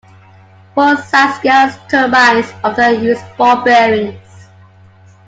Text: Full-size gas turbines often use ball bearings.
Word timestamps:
Full-size 0.73 1.37
gas 1.43 1.77
turbines 1.87 2.51
often 2.63 3.03
use 3.03 3.19
ball 3.37 3.63
bearings. 3.63 4.47